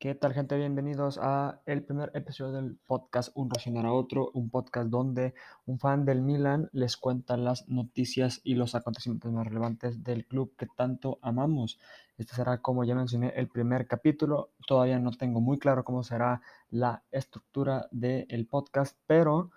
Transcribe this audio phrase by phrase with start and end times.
[0.00, 0.56] ¿Qué tal gente?
[0.56, 5.34] Bienvenidos a el primer episodio del podcast Un Racionar a Otro, un podcast donde
[5.66, 10.54] un fan del Milan les cuenta las noticias y los acontecimientos más relevantes del club
[10.56, 11.78] que tanto amamos.
[12.16, 14.52] Este será, como ya mencioné, el primer capítulo.
[14.66, 16.40] Todavía no tengo muy claro cómo será
[16.70, 19.50] la estructura del podcast, pero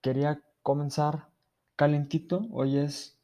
[0.00, 1.28] quería comenzar
[1.76, 2.48] calentito.
[2.50, 3.16] Hoy es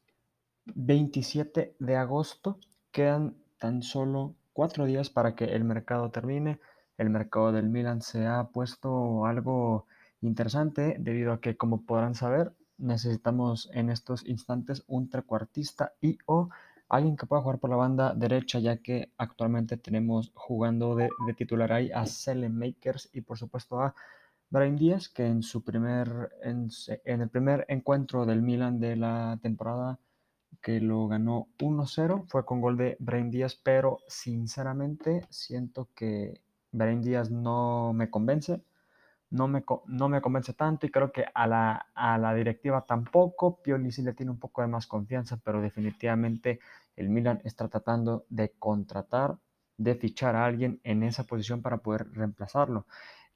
[0.73, 2.59] 27 de agosto.
[2.91, 6.59] Quedan tan solo cuatro días para que el mercado termine.
[6.97, 9.85] El mercado del Milan se ha puesto algo
[10.21, 16.49] interesante debido a que, como podrán saber, necesitamos en estos instantes un trecuartista y o
[16.87, 21.73] alguien que pueda jugar por la banda derecha, ya que actualmente tenemos jugando de, titular
[21.73, 22.05] ahí a
[22.49, 23.93] Makers y por supuesto a
[24.49, 26.69] Brian Díaz, que en su primer en,
[27.03, 29.99] en el primer encuentro del Milan de la temporada
[30.61, 36.41] que lo ganó 1-0, fue con gol de Brain Díaz, pero sinceramente siento que
[36.71, 38.61] Brain Díaz no me convence,
[39.29, 43.61] no me, no me convence tanto y creo que a la, a la directiva tampoco,
[43.61, 46.59] Pioli sí le tiene un poco de más confianza, pero definitivamente
[46.95, 49.37] el Milan está tratando de contratar,
[49.77, 52.85] de fichar a alguien en esa posición para poder reemplazarlo.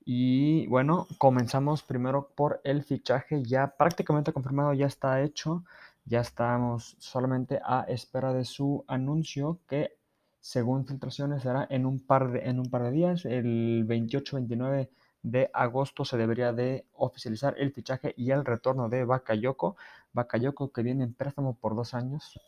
[0.05, 5.63] Y bueno, comenzamos primero por el fichaje ya prácticamente confirmado, ya está hecho
[6.05, 9.97] ya estamos solamente a espera de su anuncio que
[10.41, 14.89] según filtraciones será en un par de, en un par de días, el 28-29
[15.21, 19.75] de agosto se debería de oficializar el fichaje y el retorno de Bakayoko.
[20.13, 22.39] Bakayoko que viene en préstamo por dos años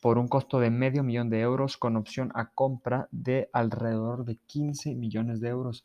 [0.00, 4.36] por un costo de medio millón de euros con opción a compra de alrededor de
[4.36, 5.84] 15 millones de euros.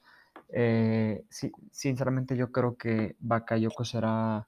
[0.50, 1.26] Eh,
[1.72, 4.48] sinceramente yo creo que Bakayoko será...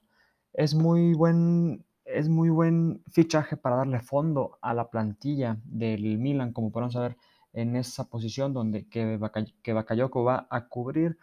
[0.52, 6.52] Es muy buen es muy buen fichaje para darle fondo a la plantilla del Milan,
[6.52, 7.16] como podemos ver
[7.52, 11.18] en esa posición donde que, Bakayoko va a cubrir.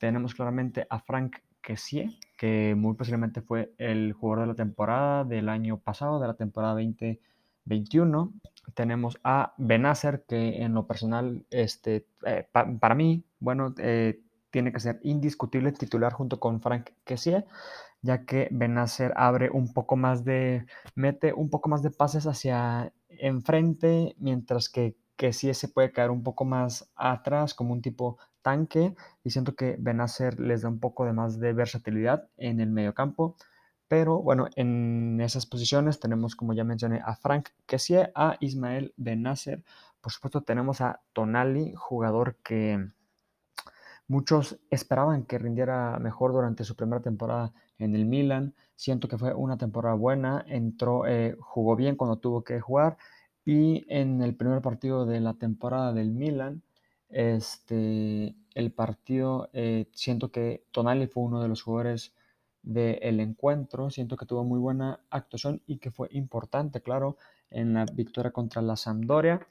[0.00, 5.48] Tenemos claramente a Frank Kessie, que muy posiblemente fue el jugador de la temporada del
[5.48, 8.32] año pasado, de la temporada 2021.
[8.74, 14.20] Tenemos a Benacer, que en lo personal, este, eh, para mí, bueno, eh,
[14.50, 17.44] tiene que ser indiscutible titular junto con Frank Kessie
[18.04, 22.92] ya que Benacer abre un poco más de, mete un poco más de pases hacia
[23.08, 28.18] enfrente, mientras que, que sí se puede caer un poco más atrás, como un tipo
[28.42, 28.94] tanque,
[29.24, 33.36] y siento que Benacer les da un poco de más de versatilidad en el mediocampo.
[33.88, 39.64] Pero bueno, en esas posiciones tenemos, como ya mencioné, a Frank Kessie, a Ismael Benacer.
[40.02, 42.86] Por supuesto, tenemos a Tonali, jugador que
[44.08, 47.52] muchos esperaban que rindiera mejor durante su primera temporada
[47.84, 48.54] en el Milan.
[48.76, 52.96] Siento que fue una temporada buena, entró, eh, jugó bien cuando tuvo que jugar
[53.44, 56.62] y en el primer partido de la temporada del Milan,
[57.08, 62.14] este, el partido, eh, siento que Tonali fue uno de los jugadores
[62.62, 67.18] del encuentro, siento que tuvo muy buena actuación y que fue importante, claro,
[67.50, 69.46] en la victoria contra la Sampdoria.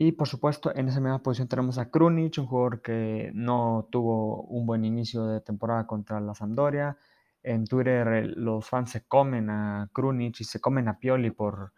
[0.00, 4.42] Y por supuesto, en esa misma posición tenemos a Krunic, un jugador que no tuvo
[4.44, 6.96] un buen inicio de temporada contra la Sampdoria.
[7.42, 11.72] En Twitter los fans se comen a Krunic y se comen a Pioli por,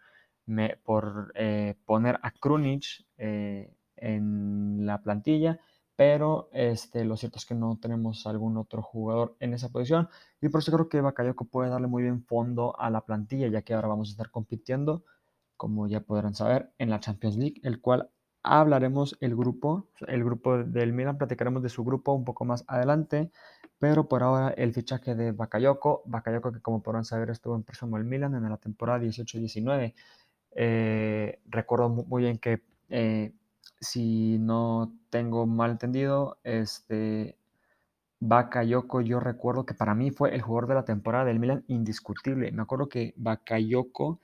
[0.83, 5.59] por eh, poner a Krunic eh, en la plantilla,
[5.95, 10.09] pero este, lo cierto es que no tenemos algún otro jugador en esa posición.
[10.41, 13.63] Y por eso creo que Bakayoko puede darle muy bien fondo a la plantilla, ya
[13.63, 15.05] que ahora vamos a estar compitiendo
[15.61, 18.09] como ya podrán saber, en la Champions League, el cual
[18.41, 23.29] hablaremos el grupo, el grupo del Milan, platicaremos de su grupo un poco más adelante,
[23.77, 27.97] pero por ahora el fichaje de Bakayoko, Bakayoko que como podrán saber estuvo en préstamo
[27.97, 29.93] el Milan en la temporada 18-19.
[30.53, 33.31] Eh, recuerdo muy bien que eh,
[33.79, 37.37] si no tengo mal entendido, este
[38.19, 42.51] Bakayoko yo recuerdo que para mí fue el jugador de la temporada del Milan indiscutible.
[42.51, 44.19] Me acuerdo que Bakayoko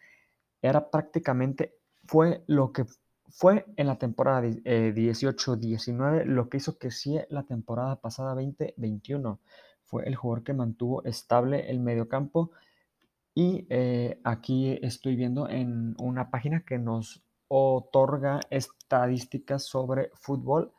[0.61, 1.75] era prácticamente,
[2.05, 2.85] fue lo que
[3.29, 9.39] fue en la temporada 18-19 eh, lo que hizo que sí la temporada pasada 2021.
[9.83, 12.51] Fue el jugador que mantuvo estable el mediocampo.
[13.33, 20.71] Y eh, aquí estoy viendo en una página que nos otorga estadísticas sobre fútbol.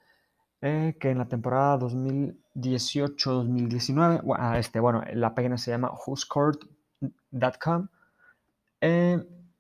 [0.61, 7.89] Eh, que en la temporada 2018-2019, ah, este, bueno, la página se llama whoscored.com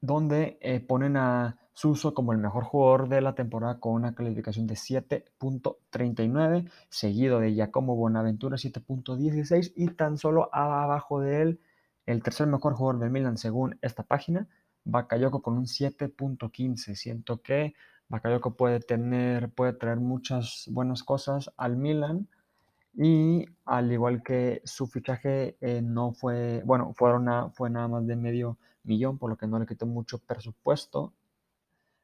[0.00, 4.66] donde eh, ponen a Suso como el mejor jugador de la temporada con una calificación
[4.66, 11.60] de 7.39, seguido de Giacomo Bonaventura 7.16 y tan solo abajo de él
[12.04, 14.48] el tercer mejor jugador del Milan según esta página,
[14.84, 16.96] Bakayoko con un 7.15.
[16.96, 17.74] Siento que
[18.08, 22.26] Bakayoko puede tener, puede traer muchas buenas cosas al Milan
[22.92, 28.16] y al igual que su fichaje eh, no fue, bueno, fueron fue nada más de
[28.16, 28.58] medio
[28.88, 31.12] millón, por lo que no le quitó mucho presupuesto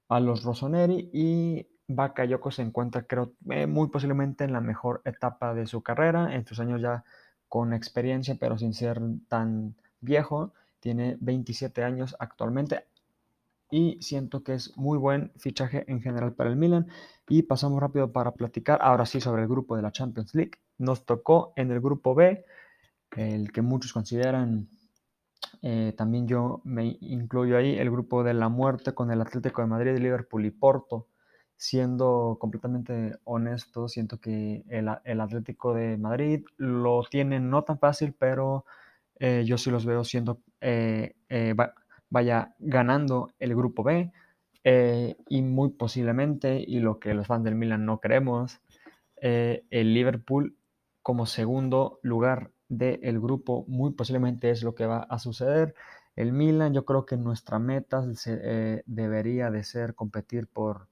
[0.09, 5.55] a los Rossoneri y Bakayoko se encuentra, creo, eh, muy posiblemente en la mejor etapa
[5.55, 7.05] de su carrera, en sus años ya
[7.49, 10.53] con experiencia, pero sin ser tan viejo.
[10.81, 12.85] Tiene 27 años actualmente
[13.71, 16.87] y siento que es muy buen fichaje en general para el Milan.
[17.29, 20.53] Y pasamos rápido para platicar ahora sí sobre el grupo de la Champions League.
[20.79, 22.45] Nos tocó en el grupo B,
[23.17, 24.69] el que muchos consideran,
[25.63, 29.69] eh, también yo me incluyo ahí, el grupo de la muerte con el Atlético de
[29.69, 31.09] Madrid, Liverpool y Porto.
[31.57, 38.65] Siendo completamente honesto, siento que el, Atlético de Madrid lo tiene no tan fácil, pero
[39.21, 41.15] eh, yo sí los veo siendo, eh,
[42.11, 44.13] vaya ganando el grupo B
[45.29, 48.61] y muy posiblemente, y lo que los fans del Milan no queremos,
[49.17, 50.57] el Liverpool
[51.03, 55.75] como segundo lugar del grupo, muy posiblemente es lo que va a suceder.
[56.17, 60.89] El Milan, yo creo que nuestra meta eh, debería de ser competir por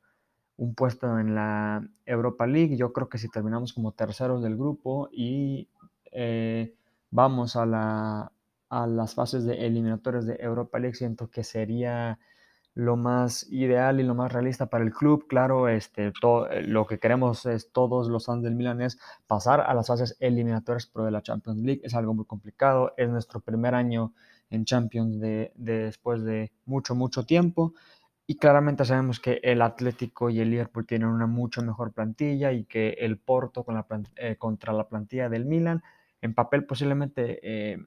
[0.57, 2.77] un puesto en la Europa League.
[2.77, 5.69] Yo creo que si terminamos como terceros del grupo y
[6.13, 6.75] eh,
[7.11, 8.33] vamos a,
[8.69, 12.19] a las fases de eliminatorios de Europa League, siento que sería
[12.75, 15.27] lo más ideal y lo más realista para el club.
[15.29, 19.61] Claro, este, todo, eh, lo que queremos es todos los fans del Milan es pasar
[19.61, 21.81] a las fases eliminatorias pro de la Champions League.
[21.85, 22.95] Es algo muy complicado.
[22.97, 24.15] Es nuestro primer año
[24.51, 27.75] en Champions de, después de mucho, mucho tiempo.
[28.27, 32.65] Y claramente sabemos que el Atlético y el Liverpool tienen una mucho mejor plantilla y
[32.65, 33.87] que el Porto con la,
[34.17, 35.83] eh, contra la plantilla del Milan,
[36.21, 37.79] en papel posiblemente eh,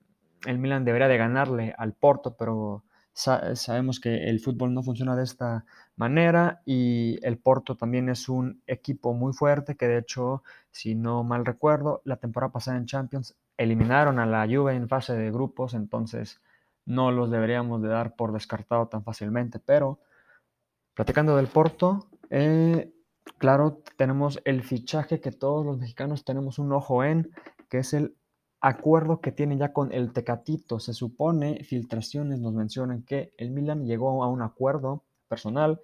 [0.46, 2.84] el Milan debería de ganarle al Porto, pero
[3.16, 5.66] sabemos que el fútbol no funciona de esta
[5.96, 11.24] manera y el Porto también es un equipo muy fuerte que de hecho, si no
[11.24, 15.74] mal recuerdo, la temporada pasada en Champions eliminaron a la Juve en fase de grupos,
[15.74, 16.42] entonces
[16.86, 20.00] no los deberíamos de dar por descartado tan fácilmente, pero
[20.94, 22.94] platicando del Porto, eh,
[23.38, 27.32] claro, tenemos el fichaje que todos los mexicanos tenemos un ojo en,
[27.70, 28.14] que es el
[28.68, 30.80] acuerdo que tiene ya con el Tecatito.
[30.80, 35.82] Se supone, filtraciones nos mencionan que el Milan llegó a un acuerdo personal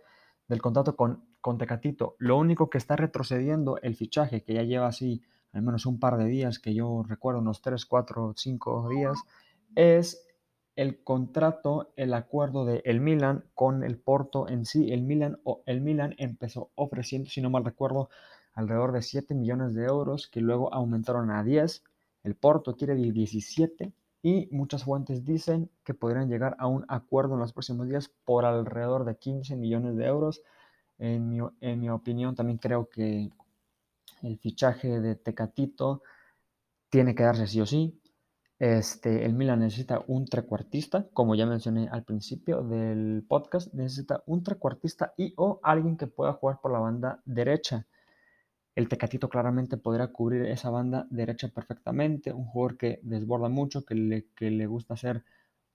[0.48, 2.16] del contrato con, con Tecatito.
[2.18, 5.22] Lo único que está retrocediendo el fichaje, que ya lleva así
[5.54, 9.20] al menos un par de días, que yo recuerdo unos 3, 4, 5 días,
[9.76, 10.26] es
[10.76, 14.92] el contrato, el acuerdo de el Milan con el Porto en sí.
[14.92, 18.10] El Milan, el Milan empezó ofreciendo, si no mal recuerdo,
[18.54, 21.84] alrededor de 7 millones de euros, que luego aumentaron a 10
[22.24, 27.40] el Porto quiere 17 y muchas fuentes dicen que podrían llegar a un acuerdo en
[27.40, 30.42] los próximos días por alrededor de 15 millones de euros.
[31.00, 33.32] En mi, opinión, también creo que
[34.22, 36.04] el fichaje de Tecatito
[36.90, 38.00] tiene que darse sí o sí.
[38.60, 44.44] Este, el Milan necesita un trecuartista, como ya mencioné al principio del podcast, necesita un
[44.44, 47.88] trecuartista y o alguien que pueda jugar por la banda derecha.
[48.82, 53.94] El Tecatito claramente podría cubrir esa banda derecha perfectamente, un jugador que desborda mucho, que
[53.94, 55.24] le, le gusta hacer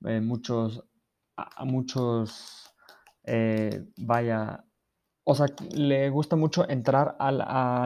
[0.05, 0.83] eh, muchos,
[1.37, 2.75] a, muchos,
[3.23, 4.65] eh, vaya,
[5.23, 7.41] o sea, le gusta mucho entrar al,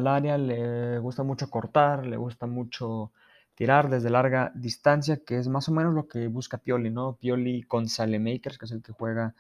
[0.07, 3.13] área, le gusta mucho cortar, le gusta mucho
[3.55, 7.17] tirar desde larga distancia, que es más o menos lo que busca Pioli, ¿no?
[7.17, 9.35] Pioli con Salemakers, que es el que juega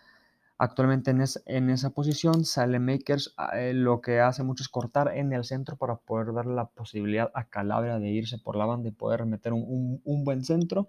[0.62, 1.10] Actualmente
[1.46, 5.44] en, esa posición, Sale Makers ah, eh, lo que hace mucho es cortar en el
[5.44, 9.24] centro para poder darle la posibilidad a Calabria de irse por la banda y poder
[9.24, 10.88] meter un, buen centro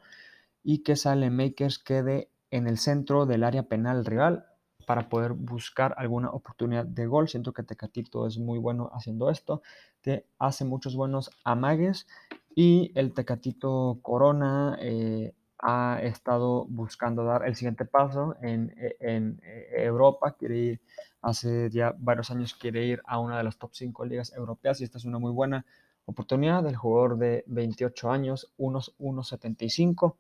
[0.62, 4.46] y que Sale Makers quede en el centro del área penal rival
[4.86, 7.30] para poder buscar alguna oportunidad de gol.
[7.30, 9.62] Siento que Tecatito es muy bueno haciendo esto,
[10.01, 12.08] te hace muchos buenos amagues
[12.54, 19.84] y el Tecatito Corona eh, ha estado buscando dar el siguiente paso en, e, e,
[19.86, 20.82] Europa, quiere ir,
[21.22, 24.84] hace ya varios años quiere ir a una de las top 5 ligas europeas y
[24.84, 25.65] esta es una muy buena
[26.06, 30.15] oportunidad del jugador de 28 años, unos 1.75.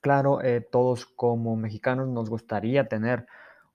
[0.00, 3.26] Claro, eh, todos como mexicanos nos gustaría tener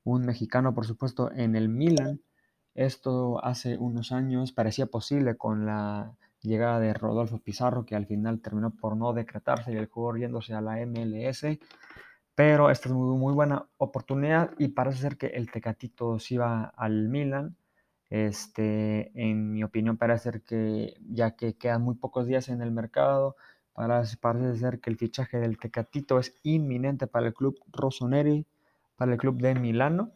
[0.04, 2.22] un mexicano, por supuesto, en el Milan.
[2.74, 8.42] Esto hace unos años parecía posible con la llegada de Rodolfo Pizarro, que al final
[8.42, 11.46] terminó por no decretarse y el jugador yéndose a la MLS.
[12.36, 16.66] Pero esta es muy, muy buena oportunidad y parece ser que el Tecatito sí va
[16.78, 17.58] al Milan.
[18.10, 22.72] Este, en mi opinión, parece ser que ya que quedan muy pocos días en el
[22.72, 23.36] mercado,
[23.74, 28.46] parece, parece ser que el fichaje del Tecatito es inminente para el club Rossoneri,
[28.96, 30.12] para el club de Milano.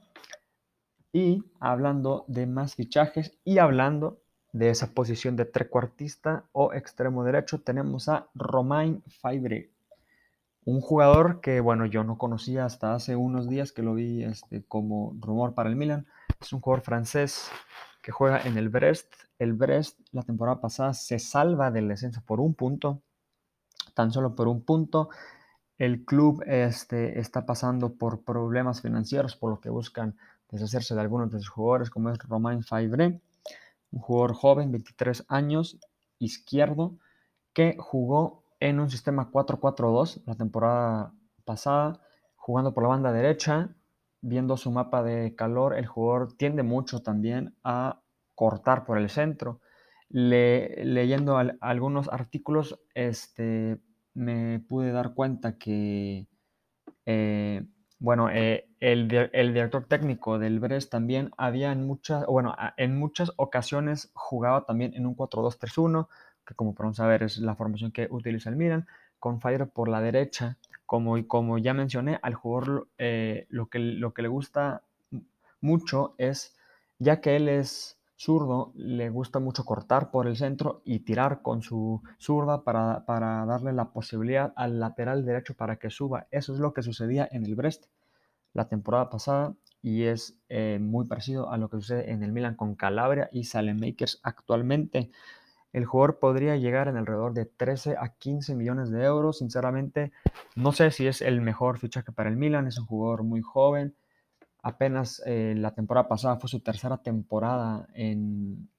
[1.12, 4.23] Y hablando de más fichajes y hablando
[4.54, 9.72] de esa posición de trecuartista o extremo derecho, tenemos a Romain Faibre,
[10.66, 14.64] un jugador que, bueno, yo no conocía hasta hace unos días que lo vi este,
[14.64, 16.08] como rumor para el Milan.
[16.40, 17.50] Es un jugador francés
[18.02, 19.14] que juega en el Brest.
[19.40, 23.02] El Brest la temporada pasada se salva del descenso por un punto,
[23.94, 25.10] tan solo por un punto.
[25.78, 30.16] El club este, está pasando por problemas financieros, por lo que buscan
[30.50, 33.20] deshacerse de algunos de sus jugadores, como es Romain Faibre,
[33.94, 35.80] un jugador joven, 23 años,
[36.20, 36.98] izquierdo,
[37.54, 41.14] que jugó en un sistema 4-4-2 la temporada
[41.46, 42.02] pasada,
[42.36, 43.76] jugando por la banda derecha,
[44.22, 48.02] viendo su mapa de calor, el jugador tiende mucho también a
[48.36, 49.62] cortar por el centro.
[50.10, 53.82] leyendo algunos artículos, este,
[54.14, 56.28] me pude dar cuenta que,
[57.06, 57.66] eh,
[58.04, 64.12] bueno, eh, el, director técnico del Brest también había en muchas, bueno, en muchas ocasiones
[64.14, 66.10] jugaba también en un 4-2-3-1,
[66.46, 68.88] que como podemos saber es la formación que utiliza el Milan,
[69.20, 70.58] con Fire por la derecha.
[70.86, 74.82] Como, como ya mencioné, al jugador eh, lo, que, lo que le gusta
[75.62, 76.58] mucho es,
[77.00, 81.62] ya que él es zurdo, le gusta mucho cortar por el centro y tirar con
[81.62, 83.04] su zurda para,
[83.46, 86.28] darle la posibilidad al lateral derecho para que suba.
[86.32, 87.86] Eso es lo que sucedía en el Brest
[88.54, 92.56] la temporada pasada y es eh, muy parecido a lo que sucede en el Milan
[92.56, 95.12] con Calabria y Salemakers actualmente.
[95.74, 99.40] El jugador podría llegar en alrededor de 13 a 15 millones de euros.
[99.40, 100.12] Sinceramente,
[100.56, 102.68] no sé si es el mejor fichaje para el Milan.
[102.68, 103.96] Es un jugador muy joven
[104.64, 108.70] Apenas eh, la temporada pasada fue su tercera temporada en,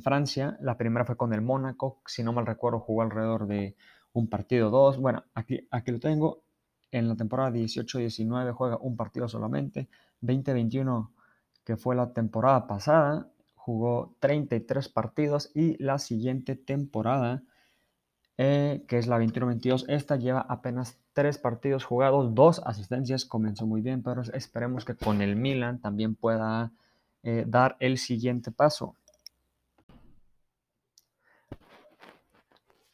[0.00, 0.56] Francia.
[0.60, 2.00] La primera fue con el Mónaco.
[2.06, 3.76] Si no mal recuerdo, jugó alrededor de
[4.12, 4.98] un partido, dos.
[4.98, 6.42] Bueno, aquí, aquí lo tengo.
[6.90, 9.88] En la temporada 18-19 juega un partido solamente.
[10.20, 11.12] 2021,
[11.64, 15.50] que fue la temporada pasada, jugó 33 partidos.
[15.54, 17.42] Y la siguiente temporada
[18.40, 19.86] eh, que es la 21-22.
[19.88, 25.20] Esta lleva apenas tres partidos jugados, dos asistencias, comenzó muy bien, pero esperemos que con
[25.20, 26.70] el Milan también pueda
[27.24, 28.94] eh, dar el siguiente paso.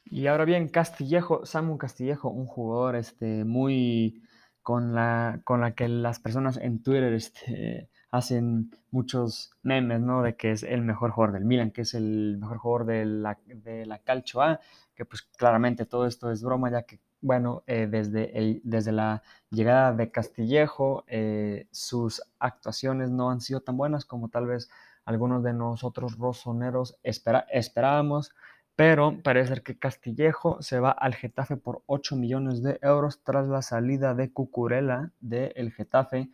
[0.07, 4.23] Y ahora bien, Castillejo, Samu Castillejo, un jugador este, muy
[4.62, 10.23] con la, con la que las personas en Twitter este, hacen muchos memes, ¿no?
[10.23, 13.38] De que es el mejor jugador del Milan, que es el mejor jugador de la,
[13.45, 14.61] de la Calcio A,
[14.95, 19.23] que pues claramente todo esto es broma, ya que, bueno, eh, desde, el, desde la
[19.50, 24.69] llegada de Castillejo, eh, sus actuaciones no han sido tan buenas como tal vez
[25.07, 28.35] algunos de nosotros rosoneros esperábamos,
[28.76, 33.62] pero parece que Castillejo se va al Getafe por 8 millones de euros tras la
[33.62, 36.28] salida de Cucurella del Getafe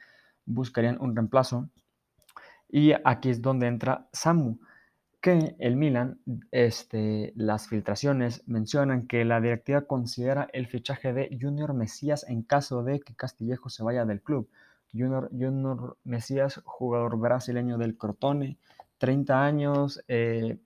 [0.44, 1.68] buscarían un reemplazo.
[2.68, 4.59] Y aquí es donde entra Samu,
[5.20, 6.18] que el Milan,
[6.50, 12.82] este, las filtraciones mencionan que la directiva considera el fichaje de Junior Mesías en caso
[12.82, 14.48] de que Castillejo se vaya del club.
[14.92, 18.56] Junior, Junior Mesías, jugador brasileño del Crotone,
[18.98, 20.58] 30 años, eh,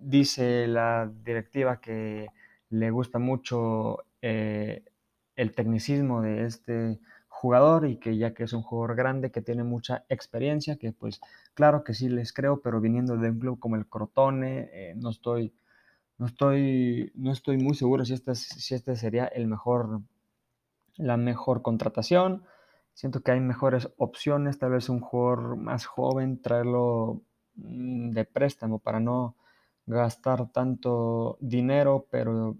[0.00, 2.26] dice la directiva que
[2.70, 4.84] le gusta mucho eh,
[5.36, 6.98] el tecnicismo de este
[7.28, 11.20] jugador y que ya que es un jugador grande que tiene mucha experiencia, que pues
[11.54, 15.10] claro que sí les creo, pero viniendo de un club como el Crotone, eh, no
[15.10, 15.54] estoy
[16.18, 20.02] no estoy no estoy muy seguro si este, si este sería el mejor
[20.96, 22.44] la mejor contratación.
[22.94, 27.22] Siento que hay mejores opciones, tal vez un jugador más joven, traerlo
[27.56, 29.36] mm, de préstamo para no
[29.86, 32.56] gastar tanto dinero, pero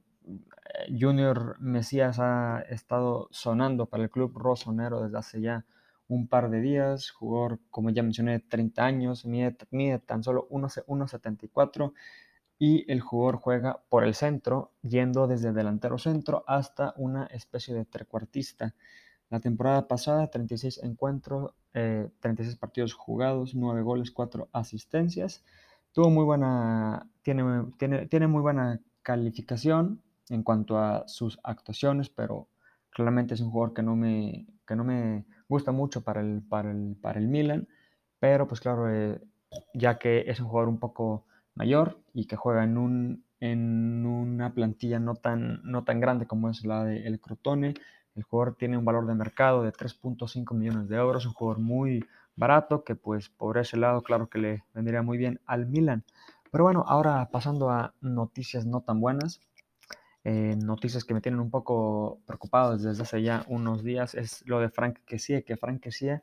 [0.89, 5.65] Junior Mesías ha estado sonando para el club rosonero desde hace ya
[6.09, 7.11] un par de días.
[7.11, 11.93] Jugador, como ya mencioné, 30 años, mide, tan solo 1,74
[12.59, 17.85] y el jugador juega por el centro, yendo desde delantero centro hasta una especie de
[17.85, 18.75] trecuartista.
[19.31, 25.43] La temporada pasada, 36 encuentros, 36 eh, partidos jugados, 9 goles, 4 asistencias.
[25.93, 32.49] Tuvo muy buena, tiene, tiene, tiene muy buena calificación, en cuanto a sus actuaciones, pero
[32.91, 36.71] claramente es un jugador que no me, que no me gusta mucho para el, para
[36.71, 37.69] el, para el Milan,
[38.19, 39.21] pero pues claro, eh,
[39.75, 44.55] ya que es un jugador un poco mayor y que juega en, un, en una
[44.55, 47.75] plantilla no tan, no tan grande como es la del el Crotone,
[48.15, 52.03] el jugador tiene un valor de mercado de 3.5 millones de euros, un jugador muy
[52.35, 56.03] barato que pues por ese lado claro que le vendría muy bien al Milan.
[56.51, 59.43] Pero bueno, ahora pasando a noticias no tan buenas,
[60.25, 64.61] eh, noticias que me tienen un poco preocupado desde hace ya unos días es lo
[64.61, 66.23] de Frank Kessie, que Frank Kessie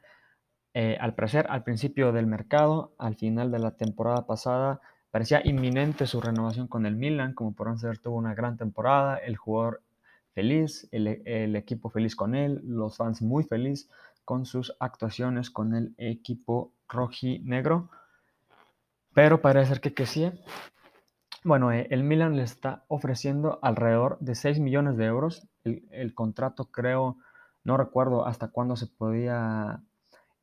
[0.74, 6.06] eh, al parecer, al principio del mercado, al final de la temporada pasada, parecía inminente
[6.06, 9.82] su renovación con el Milan, como podrán ser, tuvo una gran temporada, el jugador
[10.34, 13.90] feliz, el, equipo feliz con él, los fans muy felices
[14.24, 17.90] con sus actuaciones con el equipo roji-negro.
[19.14, 20.32] Pero parece ser que, que sí.
[21.44, 25.48] Bueno, eh, el Milan le está ofreciendo alrededor de 6 millones de euros.
[25.64, 27.18] El, contrato creo,
[27.64, 29.82] no recuerdo hasta cuándo se podía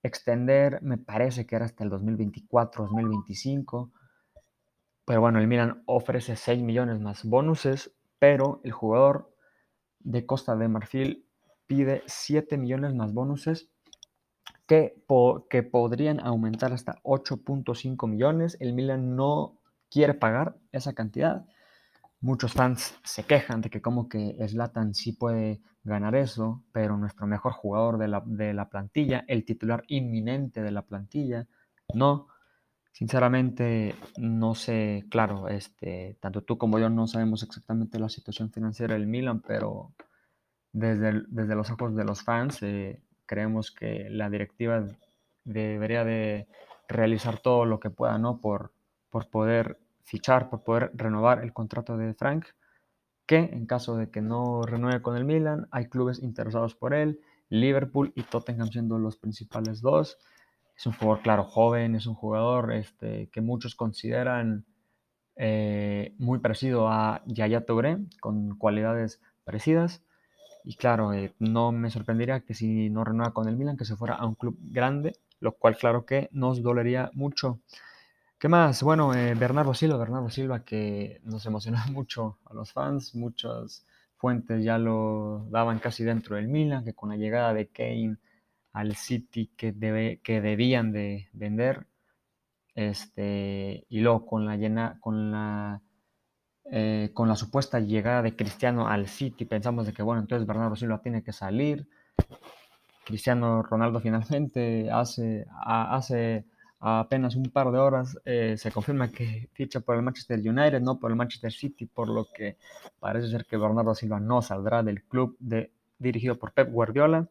[0.03, 3.93] extender, me parece que era hasta el 2024, 2025.
[5.05, 9.35] Pero bueno, el Milan ofrece 6 millones más bonuses, pero el jugador
[10.01, 11.27] de Costa de Marfil
[11.67, 13.69] pide 7 millones más bonuses
[14.67, 15.05] que,
[15.51, 18.57] que podrían aumentar hasta 8.5 millones.
[18.61, 19.56] El Milan no
[19.91, 21.47] quiere pagar esa cantidad.
[22.21, 27.27] Muchos fans se quejan de que como que Slatan sí puede ganar eso, pero nuestro
[27.27, 31.47] mejor jugador de la, de la plantilla, el titular inminente de la plantilla,
[31.95, 32.29] no.
[32.93, 38.95] Sinceramente, no sé, claro, este, tanto tú como yo no sabemos exactamente la situación financiera
[38.95, 39.93] del Milan, pero
[40.73, 44.87] desde, desde los ojos de los fans, eh, creemos que la directiva
[45.45, 46.49] debería de
[46.89, 48.41] realizar todo lo que pueda, ¿no?
[48.41, 48.73] Por,
[49.17, 52.45] por poder fichar, por poder renovar el contrato de Frank,
[53.25, 57.19] que en caso de que no renueve con el Milan, hay clubes interesados por él,
[57.49, 60.19] Liverpool y Tottenham siendo los principales dos.
[60.77, 64.67] Es un jugador, claro, joven, es un jugador este, que muchos consideran
[65.37, 70.05] eh, muy parecido a Yaya Touré, con cualidades parecidas.
[70.63, 73.97] Y claro, eh, no me sorprendería que si no renueva con el Milan, que se
[73.97, 77.61] fuera a un club grande, lo cual claro que nos dolería mucho.
[78.39, 78.83] ¿Qué más?
[78.83, 84.63] Bueno, eh, Bernardo Silva, Bernardo Silva que nos emocionó mucho a los fans, muchas fuentes
[84.63, 88.19] ya lo daban casi dentro del Milan, que con la llegada de Kane
[88.73, 91.87] al City que, debe, que debían de vender,
[92.75, 95.81] este, y luego con la, llena, con la
[96.71, 100.77] eh, con la supuesta llegada de Cristiano al City, pensamos de que, bueno, entonces Bernardo
[100.77, 101.89] Silva tiene que salir.
[103.05, 106.45] Cristiano Ronaldo finalmente hace, hace
[106.81, 110.99] apenas un par de horas eh, se confirma que ficha por el Manchester United, no
[110.99, 112.57] por el Manchester City, por lo que
[113.01, 115.37] parece ser que Bernardo Silva no saldrá del club
[115.99, 117.29] dirigido por Pep Guardiola.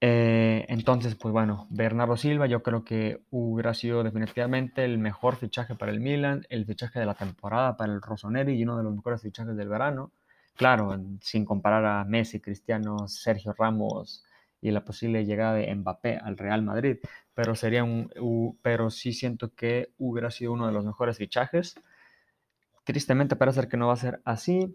[0.00, 5.74] Eh, entonces, pues bueno, Bernardo Silva yo creo que hubiera sido definitivamente el mejor fichaje
[5.74, 8.94] para el Milan, el fichaje de la temporada para el Rossoneri y uno de los
[8.94, 10.12] mejores fichajes del verano.
[10.56, 14.24] Claro, sin comparar a Messi, Cristiano, Sergio Ramos
[14.64, 16.98] y la posible llegada de Mbappé al Real Madrid,
[17.34, 18.10] pero sería un,
[18.62, 21.76] pero sí siento que hubiera sido uno de los mejores fichajes.
[22.84, 24.74] Tristemente parece que no va a ser así.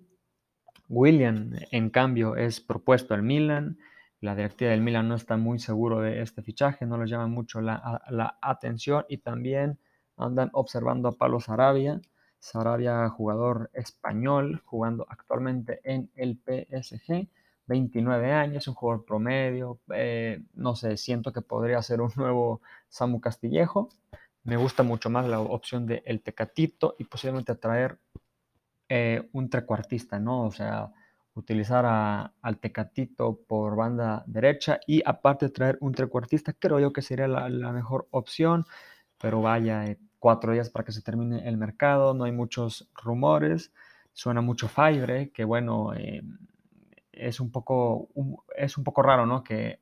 [0.88, 3.78] William, en cambio, es propuesto al Milan
[4.22, 7.62] la directiva del Milan no está muy seguro de este fichaje, no les llama mucho
[7.62, 9.80] la, la atención y también
[10.18, 12.02] andan observando a Pablo Sarabia.
[12.38, 17.30] Sarabia, jugador español, jugando actualmente en el PSG,
[17.70, 23.22] 29 años, un jugador promedio, eh, no sé, siento que podría ser un nuevo Samu
[23.22, 23.90] Castillejo.
[24.44, 28.00] Me gusta mucho más la opción de El Tecatito y posiblemente traer
[28.90, 30.46] eh, un trecuartista, ¿no?
[30.46, 30.92] O sea,
[31.36, 31.86] utilizar
[32.42, 37.72] al Tecatito por banda derecha y aparte traer un trecuartista, creo yo que sería la,
[37.72, 38.66] mejor opción,
[39.22, 43.72] pero vaya, eh, cuatro días para que se termine el mercado, no hay muchos rumores,
[44.14, 45.94] suena mucho Fibre, que bueno,
[47.20, 48.10] es, un poco,
[48.56, 49.44] es un poco raro, ¿no?
[49.44, 49.80] Que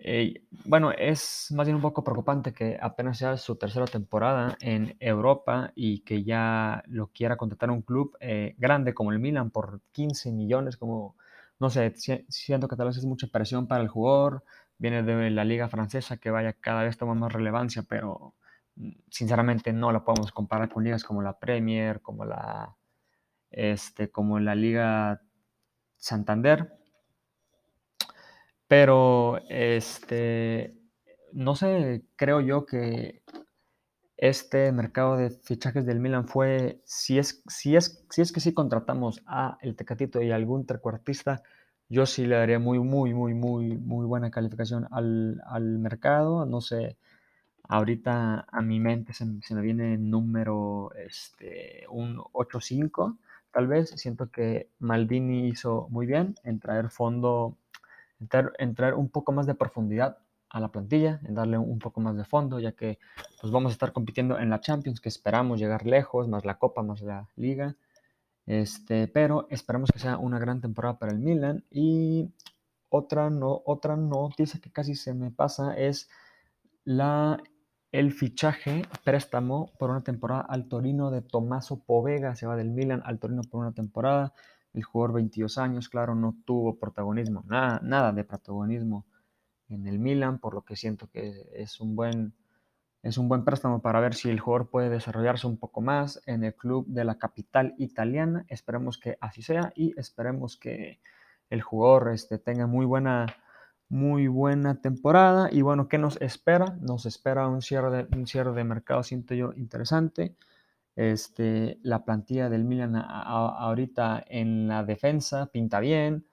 [0.00, 4.96] eh, bueno, es más bien un poco preocupante que apenas sea su tercera temporada en
[5.00, 9.80] Europa y que ya lo quiera contratar un club eh, grande como el Milan por
[9.92, 11.16] 15 millones, como,
[11.58, 11.92] no sé,
[12.28, 14.44] siento que tal vez es mucha presión para el jugador,
[14.78, 18.34] viene de la liga francesa que vaya cada vez toma más relevancia, pero
[18.76, 22.76] mm, sinceramente no la podemos comparar con ligas como la Premier, como la,
[23.50, 25.22] este, como la Liga
[25.98, 26.78] Santander
[28.68, 30.74] pero, este,
[31.32, 33.22] no sé, creo yo que
[34.18, 38.52] este mercado de fichajes del Milan fue, si es, si es, si es que sí
[38.52, 41.42] contratamos a el Tecatito y algún trecuartista,
[41.88, 46.44] yo sí le daría muy, muy, muy, muy, muy buena calificación al, al mercado.
[46.46, 46.98] No sé,
[47.68, 53.18] ahorita a mi mente se, se me viene el número, este, un 8-5,
[53.52, 53.90] tal vez.
[53.90, 57.56] Siento que Maldini hizo muy bien en traer fondo
[58.20, 60.18] entrar, un poco más de profundidad
[60.50, 62.98] a la plantilla, en darle un poco más de fondo, ya que
[63.40, 66.82] pues vamos a estar compitiendo en la Champions, que esperamos llegar lejos, más la Copa,
[66.82, 67.76] más la Liga.
[68.46, 72.30] Este, pero esperamos que sea una gran temporada para el Milan y
[72.88, 76.08] otra, no, otra noticia que casi se me pasa es
[76.84, 77.42] la,
[77.92, 82.36] el fichaje, préstamo por una temporada al Torino de Tommaso Povega.
[82.36, 84.32] Se va del Milan al Torino por una temporada.
[84.74, 89.06] El jugador 22 años, claro, no tuvo protagonismo, nada, nada de protagonismo
[89.68, 92.34] en el Milan, por lo que siento que es un buen
[93.02, 96.42] es un buen préstamo para ver si el jugador puede desarrollarse un poco más en
[96.42, 98.44] el club de la capital italiana.
[98.48, 101.00] Esperemos que así sea y esperemos que
[101.48, 103.26] el jugador este, tenga muy buena,
[103.88, 105.48] muy buena temporada.
[105.52, 106.76] Y bueno, ¿qué nos espera?
[106.80, 110.36] Nos espera un cierre de, un cierre de mercado, siento yo, interesante.
[110.96, 116.26] Este, la plantilla del Milan ahorita en la defensa pinta bien.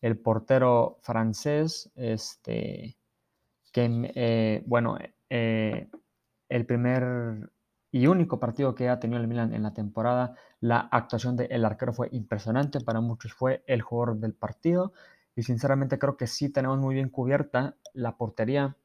[0.00, 2.96] El portero francés, este,
[3.72, 4.98] que, eh, bueno,
[5.30, 5.88] eh,
[6.48, 7.50] el primer
[7.92, 10.34] y único partido que ha tenido el Milan en la temporada.
[10.60, 14.92] La actuación del arquero fue impresionante, para muchos fue el jugador del partido
[15.34, 18.76] y sinceramente creo que sí tenemos muy bien cubierta la portería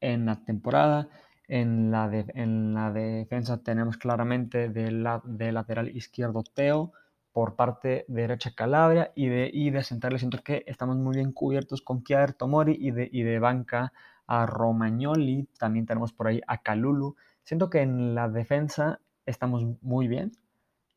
[0.00, 1.08] en la temporada.
[1.46, 6.92] En la, en la defensa tenemos claramente de, la, de lateral izquierdo Teo,
[7.32, 11.82] por parte derecha Calabria y de, y de central siento que estamos muy bien cubiertos
[11.82, 13.92] con Kier Tomori y de, y de banca
[14.26, 17.16] a Romagnoli, también tenemos por ahí a Calulu.
[17.42, 20.32] Siento que en la defensa estamos muy bien.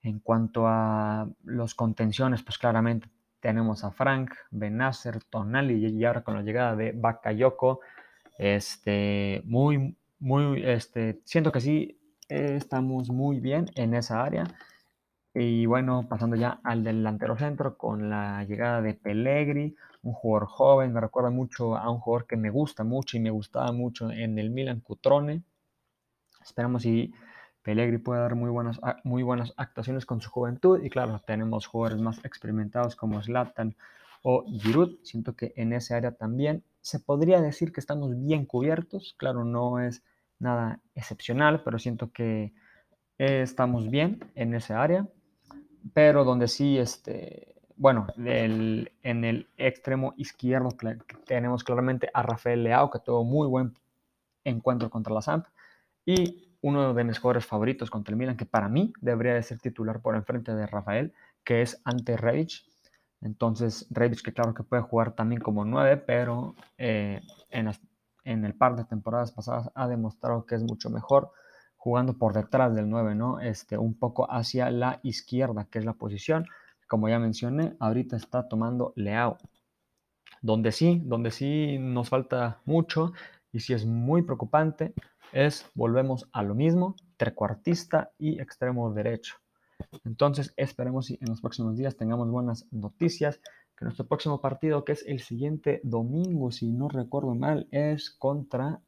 [0.03, 6.35] En cuanto a los contenciones, pues claramente tenemos a Frank, Benacer, Tonali y ahora con
[6.35, 7.81] la llegada de Bakayoko,
[8.37, 14.43] este, muy, muy, este, siento que sí estamos muy bien en esa área.
[15.33, 20.93] Y bueno, pasando ya al delantero centro con la llegada de Pellegri, un jugador joven,
[20.93, 24.39] me recuerda mucho a un jugador que me gusta mucho y me gustaba mucho en
[24.39, 25.43] el Milan Cutrone.
[26.41, 27.13] Esperamos si
[27.67, 32.01] Pellegrini puede dar muy buenas, muy buenas actuaciones con su juventud y claro, tenemos jugadores
[32.01, 33.75] más experimentados como Zlatan
[34.21, 34.99] o Giroud.
[35.03, 39.15] Siento que en ese área también se podría decir que estamos bien cubiertos.
[39.17, 40.01] Claro, no es
[40.39, 42.53] nada excepcional, pero siento que
[43.17, 45.05] estamos bien en ese área.
[45.93, 50.69] Pero donde sí este, bueno, en el extremo izquierdo
[51.25, 53.77] tenemos claramente a Rafael Leao, que tuvo muy buen
[54.45, 55.47] encuentro contra la Samp,
[56.05, 59.59] y uno de mis jugadores favoritos contra el Milan, que para mí debería de ser
[59.59, 62.63] titular por enfrente de Rafael, que es Ante Rebic.
[63.21, 68.75] Entonces, Rebic, que claro que puede jugar también como 9, pero eh, en, el par
[68.75, 71.31] de temporadas pasadas ha demostrado que es mucho mejor
[71.75, 73.39] jugando por detrás del 9, ¿no?
[73.39, 76.47] Este, un poco hacia la izquierda, que es la posición
[76.87, 79.37] como ya mencioné, ahorita está tomando Leao.
[80.41, 83.13] Donde sí, donde sí nos falta mucho
[83.51, 84.93] y sí es muy preocupante
[85.31, 89.35] es, volvemos a lo mismo, trecuartista y extremo derecho.
[90.05, 93.39] Entonces esperemos si en los próximos días tengamos buenas noticias,
[93.75, 98.81] que nuestro próximo partido, que es el siguiente domingo, si no recuerdo mal, es contra,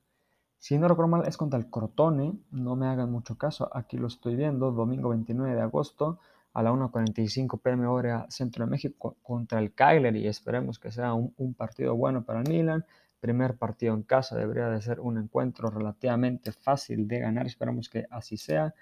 [0.58, 4.08] si no recuerdo mal, es contra el Crotone, no me hagan mucho caso, aquí lo
[4.08, 6.20] estoy viendo, domingo 29 de agosto,
[6.54, 11.14] a la 1.45 pm hora Centro de México contra el Cagliari y esperemos que sea
[11.14, 12.86] un, partido bueno para el Milan.
[13.20, 18.06] Primer partido en casa debería de ser un encuentro relativamente fácil de ganar, esperamos que
[18.10, 18.74] así sea.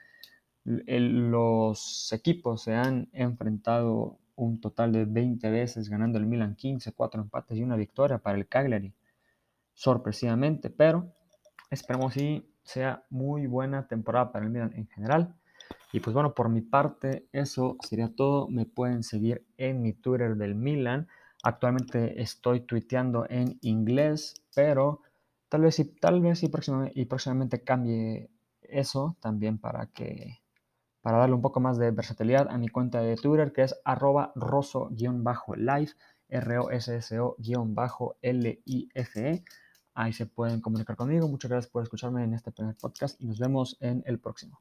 [0.63, 7.21] los equipos se han enfrentado un total de 20 veces ganando el Milan 15, 4
[7.21, 8.93] empates y una victoria para el Cagliari.
[9.73, 11.11] Sorpresivamente, pero
[11.71, 15.35] esperemos si sea muy buena temporada para el Milan en general.
[15.91, 18.47] Y pues bueno, por mi parte, eso sería todo.
[18.49, 21.07] Me pueden seguir en mi Twitter del Milan.
[21.43, 25.01] Actualmente estoy tuiteando en inglés, pero
[25.49, 28.29] tal vez, tal vez y, próximamente, y próximamente cambie
[28.61, 30.41] eso también para que
[31.01, 34.33] para darle un poco más de versatilidad a mi cuenta de Twitter que es arroba
[34.35, 35.93] rosso-life,
[36.27, 36.93] R-O-S-S-O-L-I-F-E.
[39.93, 41.27] Ahí se pueden comunicar conmigo.
[41.29, 44.59] Muchas gracias por escucharme en este primer podcast y nos vemos en el próximo.